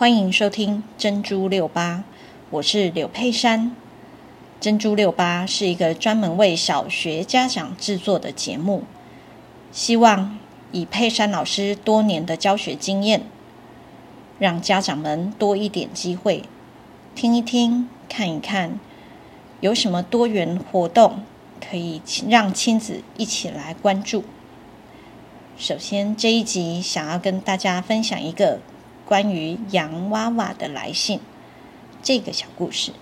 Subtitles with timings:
[0.00, 2.04] 欢迎收听珍珠六八，
[2.48, 3.76] 我是柳佩珊。
[4.58, 8.84] 珍珠六八是一个专门为小学家长制作的节目，
[9.70, 10.38] 希望
[10.72, 13.26] 以佩珊老师多年的教学经验，
[14.38, 16.44] 让家长们多一点机会
[17.14, 18.80] 听一听、看一看，
[19.60, 21.22] 有什么多元活动
[21.60, 24.24] 可以让亲子一起来关注。
[25.58, 28.60] 首先，这一集想要跟大家分享一个。
[29.10, 31.18] 关于洋娃娃的来信，
[32.00, 32.92] 这个小故事。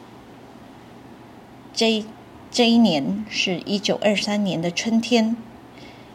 [1.74, 2.02] 这
[2.50, 5.36] 这一年是一九二三年的春天，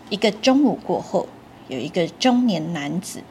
[0.09, 1.27] 一个中午过后，
[1.67, 3.21] 有一个中年男子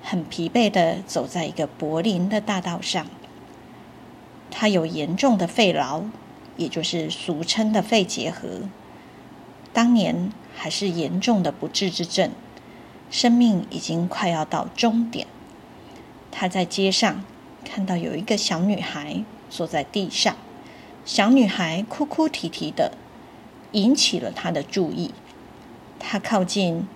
[0.00, 3.04] 很疲惫地走在一个柏林的大道上。
[4.48, 6.04] 他有严重的肺痨，
[6.56, 8.60] 也就是俗称的肺结核，
[9.72, 12.30] 当年还是严重的不治之症，
[13.10, 15.26] 生命已经快要到终点。
[16.38, 17.24] 他在街上
[17.64, 20.36] 看到有一个小女孩坐在地上，
[21.06, 22.92] 小女孩哭哭啼啼的，
[23.72, 25.14] 引起了他的注意。
[25.98, 26.86] 他靠近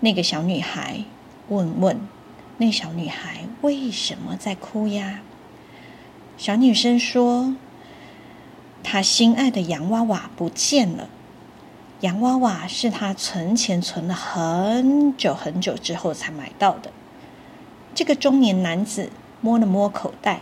[0.00, 1.04] 那个小女孩，
[1.46, 2.00] 问问
[2.58, 5.20] 那小女孩为什么在哭呀？
[6.36, 7.54] 小女生说
[8.82, 11.08] ：“她心爱的洋娃娃不见了。
[12.00, 16.90] 洋娃娃是她存钱存了很久很久之后才买到的。”
[17.94, 20.40] 这个中年男子摸了摸口袋，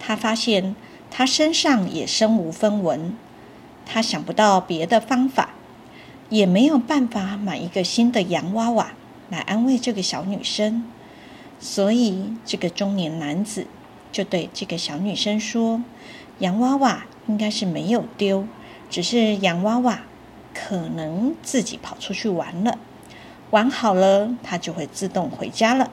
[0.00, 0.74] 他发现
[1.10, 3.16] 他身上也身无分文，
[3.86, 5.50] 他想不到别的方法，
[6.28, 8.92] 也没有办法买一个新的洋娃娃
[9.30, 10.84] 来安慰这个小女生，
[11.60, 13.66] 所以这个中年男子
[14.10, 15.82] 就对这个小女生说
[16.40, 18.46] ：“洋娃娃应该是没有丢，
[18.90, 20.00] 只是洋娃娃
[20.52, 22.78] 可能自己跑出去玩了，
[23.50, 25.90] 玩好了它就会自动回家了。”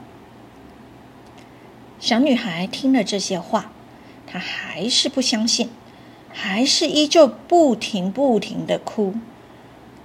[2.06, 3.72] 小女孩听了这些话，
[4.28, 5.72] 她还是不相信，
[6.31, 9.16] 还是依旧不停不停的哭。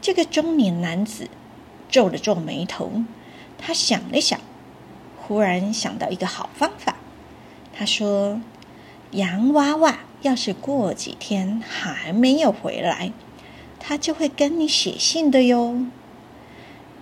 [0.00, 1.28] 这个中年男子
[1.90, 2.90] 皱了皱眉头，
[3.58, 4.40] 他想了想，
[5.18, 6.96] 忽然想到一个好方法。
[7.74, 8.40] 他说
[9.12, 13.12] ：“洋娃娃要是过几天还没有回来，
[13.78, 15.84] 他就会跟你写信的哟。”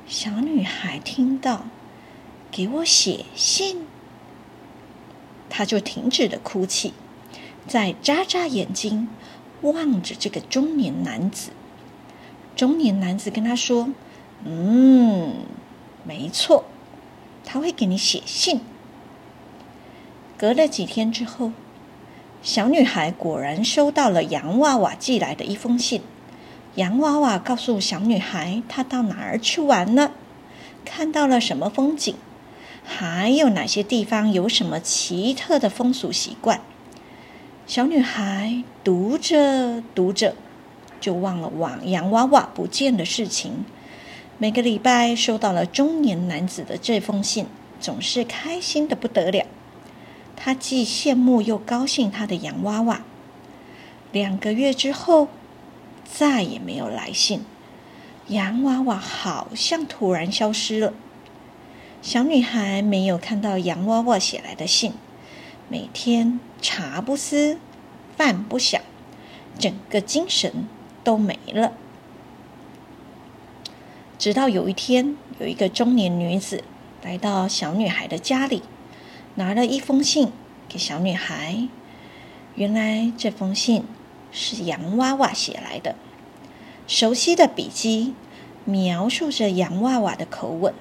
[0.09, 1.67] 小女孩听到，
[2.51, 3.87] 给我写信。
[5.49, 6.93] 他就停止了哭泣，
[7.67, 9.09] 再眨眨眼睛，
[9.63, 11.51] 望着这个中年男子。
[12.57, 13.91] 中年男子跟他说
[14.45, 15.47] ：“嗯，
[16.05, 16.65] 没错，
[17.45, 18.61] 他会给你写信。”
[20.39, 21.53] 隔了几天之后，
[22.43, 26.03] 小女孩果然收到了洋娃娃寄来的一封信。
[26.77, 30.13] 洋娃娃告诉小女孩，她到哪儿去玩了，
[30.85, 32.15] 看到了什么风景。
[32.91, 36.63] 还有哪些地方有什么奇特的风俗习惯？
[37.67, 40.35] 小女孩读着读着，
[40.99, 43.67] 就忘了往洋娃娃不见的事情。
[44.39, 47.47] 每个礼拜收到了中年男子的这封信，
[47.79, 49.45] 总是开心的不得了。
[50.35, 53.03] 她既羡慕又高兴他的洋娃娃。
[54.13, 55.29] 两个月之后，
[56.11, 57.45] 再也没有来信，
[58.29, 60.95] 洋娃娃好像突然消失了。
[62.01, 64.93] 小女孩没有看到洋娃娃写来的信，
[65.69, 67.59] 每天茶不思，
[68.17, 68.81] 饭不想，
[69.59, 70.69] 整个精神
[71.03, 71.73] 都没了。
[74.17, 76.63] 直到有一天，有一个中年女子
[77.03, 78.63] 来到小女孩的家里，
[79.35, 80.31] 拿了一封信
[80.69, 81.69] 给小女孩。
[82.55, 83.85] 原来这封信
[84.31, 85.97] 是洋娃娃写来的，
[86.87, 88.15] 熟悉的笔迹
[88.65, 90.73] 描述着洋娃娃的口吻。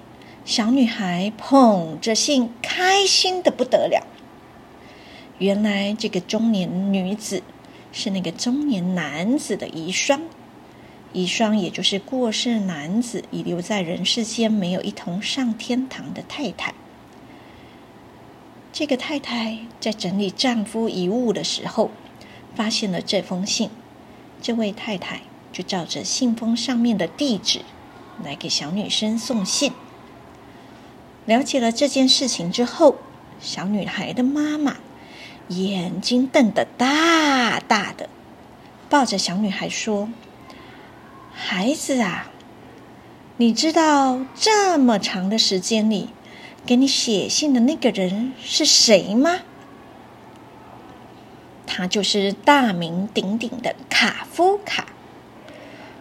[0.47, 4.08] 小女孩捧着信，开心的不得了。
[5.40, 7.44] 原来这个中年女子
[7.91, 10.22] 是那个中年男子的遗孀，
[11.12, 16.74] 遗孀也就是过世男子遗留在人世间没有一同上天堂的太太。
[18.72, 21.91] 这个太太在整理丈夫遗物的时候，
[22.55, 23.70] 发现了这封信，
[24.41, 27.59] 这位太太就照着信封上面的地址
[28.23, 29.73] 来给小女生送信。
[31.28, 32.96] 了解了这件事情之后，
[33.41, 34.78] 小女孩的妈妈
[35.50, 38.08] 眼睛瞪得大大的，
[38.90, 40.08] 抱着小女孩说
[41.35, 42.32] ：“孩子啊，
[43.35, 46.12] 你知道这么长的时间里
[46.66, 49.40] 给你写信的那个人是谁吗？
[51.66, 54.85] 他就是大名鼎鼎的卡夫卡，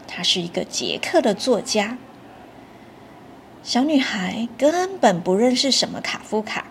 [0.06, 1.98] 他是一个捷克的作家。”
[3.66, 6.66] 小女孩根本不认识什么卡夫卡，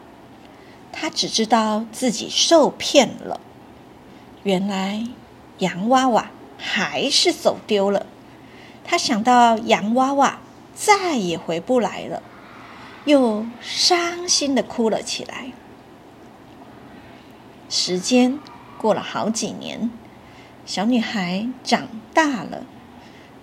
[0.94, 3.42] 她只知道自己受骗了。
[4.44, 5.06] 原来
[5.58, 8.06] 洋娃娃还是走丢了。
[8.86, 10.40] 她想到洋娃娃
[10.74, 12.24] 再也回不来了，
[13.04, 15.52] 又伤心的哭了起来。
[17.70, 18.40] 时间
[18.78, 19.92] 过了好几年，
[20.66, 22.64] 小女孩长大了。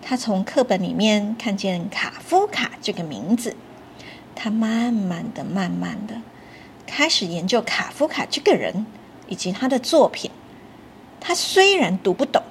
[0.04, 3.56] 他从课本里面看见卡夫卡这个名字，
[4.34, 6.20] 他慢慢的、慢慢的
[6.86, 8.84] 开始研究卡夫卡这个人
[9.28, 10.30] 以及他的作品。
[11.20, 12.42] 他虽然读不懂，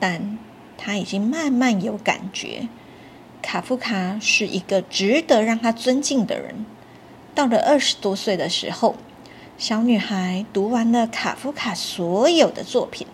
[0.00, 0.38] 但
[0.78, 2.66] 他已经慢慢有感觉，
[3.42, 6.64] 卡夫卡是一个值得让他尊敬的人。
[7.34, 8.96] 到了二十多岁的时候，
[9.58, 13.06] 小女孩读完了卡夫卡所有的作品，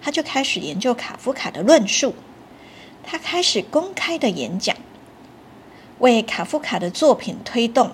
[0.00, 2.14] 她就开始研究卡夫卡的论述。
[3.06, 4.76] 他开始公开的演讲，
[5.98, 7.92] 为卡夫卡的作品推动，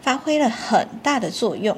[0.00, 1.76] 发挥了很大的作用。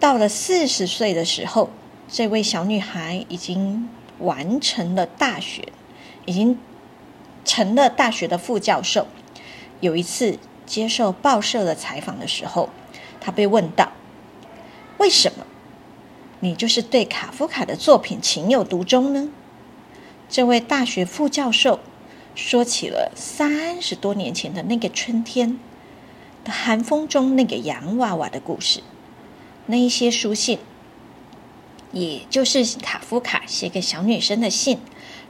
[0.00, 1.70] 到了四十岁的时候，
[2.08, 3.88] 这位小女孩已经
[4.18, 5.68] 完成了大学，
[6.26, 6.58] 已经
[7.44, 9.06] 成了大学的副教授。
[9.80, 12.68] 有一次接受报社的采访的时候，
[13.20, 13.92] 他被问到
[14.98, 15.46] ：“为什么
[16.40, 19.30] 你就是对卡夫卡的作品情有独钟呢？”
[20.34, 21.78] 这位大学副教授
[22.34, 25.60] 说起了三十多年前的那个春天
[26.42, 28.82] 的寒风中那个洋娃娃的故事。
[29.66, 30.58] 那一些书信，
[31.92, 34.80] 也就是卡夫卡写给小女生的信，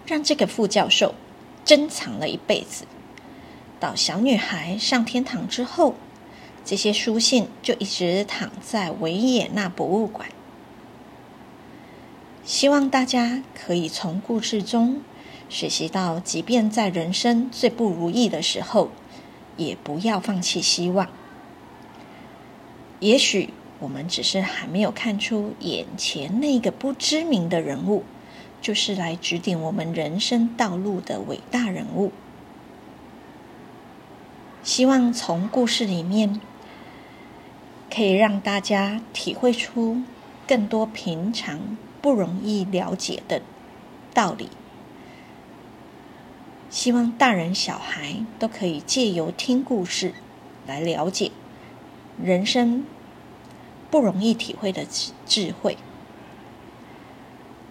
[0.06, 1.14] 让这个副教授
[1.66, 2.86] 珍藏了一辈子。
[3.78, 5.96] 到小女孩上天堂之后。
[6.64, 10.30] 这些书信就一直躺在维也纳博物馆。
[12.44, 15.00] 希望大家可以从故事中
[15.48, 18.90] 学习到，即便在人生最不如意的时候，
[19.56, 21.08] 也不要放弃希望。
[23.00, 23.48] 也许
[23.78, 28.04] 我们只是还没有看出，眼前那个不知名的人物，
[28.60, 32.12] 就是来指点我们人生道路的伟大人物。
[34.62, 36.40] 希望从故事里面。
[37.94, 40.02] 可以让大家体会出
[40.48, 43.40] 更多平常不容易了解的
[44.12, 44.50] 道理。
[46.68, 50.12] 希望大人小孩都可以借由听故事
[50.66, 51.30] 来了解
[52.22, 52.84] 人生
[53.90, 54.84] 不容易体会的
[55.24, 55.78] 智慧。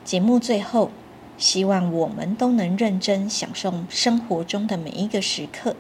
[0.04, 0.90] 节目最后，
[1.38, 5.76] 希望我们都能认真享受生活中的每一个时刻。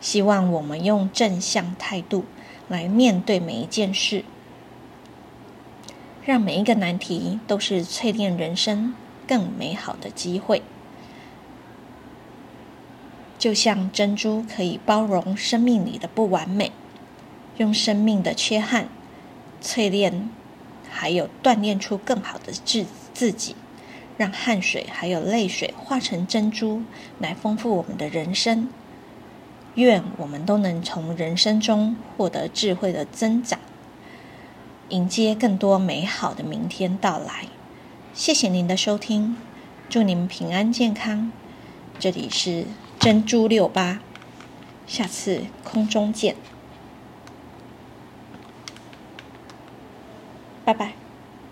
[0.00, 2.24] 希望我们用正向态度。
[2.68, 4.26] 来面对每一件事，
[6.28, 8.92] 让每一个难题都是淬炼人生
[9.26, 10.60] 更美好的机会。
[13.38, 16.70] 就像珍珠可以包容生命里的不完美，
[17.56, 18.88] 用生命的缺憾
[19.62, 20.28] 淬炼，
[20.90, 22.84] 还有锻炼出更好的自
[23.14, 23.56] 自己，
[24.18, 26.82] 让汗水还有泪水化成珍珠，
[27.18, 28.68] 来丰富我们的人生。
[29.76, 33.58] 愿我们都能从人生中获得智慧的增长，
[34.90, 37.46] 迎接更多美好的明天到来。
[38.14, 39.36] 谢谢您的收听，
[39.88, 41.30] 祝您平安健康。
[41.98, 42.64] 这里是
[42.98, 44.00] 珍珠六八，
[44.86, 46.36] 下次空中见，
[50.64, 51.07] 拜拜。